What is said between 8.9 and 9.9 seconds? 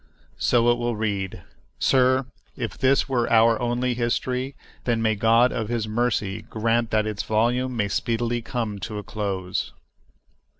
a close.